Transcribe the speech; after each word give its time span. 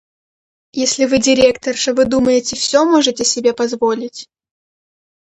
Если 0.73 1.05
Вы 1.05 1.19
директорша, 1.19 1.93
Вы 1.93 2.05
думаете, 2.05 2.55
все 2.55 2.85
можете 2.85 3.23
себе 3.23 3.53
позволять? 3.53 4.27